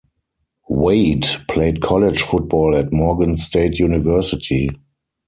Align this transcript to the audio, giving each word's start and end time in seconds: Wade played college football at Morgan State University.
Wade 0.67 1.27
played 1.47 1.79
college 1.79 2.23
football 2.23 2.75
at 2.75 2.91
Morgan 2.91 3.37
State 3.37 3.77
University. 3.77 4.67